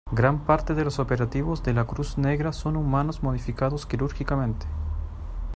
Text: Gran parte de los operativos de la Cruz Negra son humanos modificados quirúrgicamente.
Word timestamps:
Gran 0.11 0.39
parte 0.47 0.73
de 0.73 0.83
los 0.83 0.97
operativos 0.97 1.61
de 1.61 1.73
la 1.75 1.85
Cruz 1.85 2.17
Negra 2.17 2.53
son 2.53 2.75
humanos 2.75 3.21
modificados 3.21 3.85
quirúrgicamente. 3.85 4.65